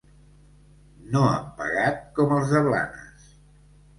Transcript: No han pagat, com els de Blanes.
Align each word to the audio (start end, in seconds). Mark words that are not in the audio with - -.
No 1.15 1.21
han 1.25 1.43
pagat, 1.59 2.01
com 2.19 2.35
els 2.37 2.53
de 2.55 2.65
Blanes. 2.69 3.29